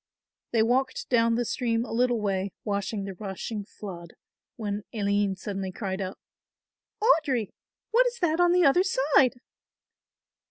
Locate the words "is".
8.07-8.17